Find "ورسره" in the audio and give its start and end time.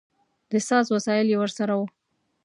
1.39-1.73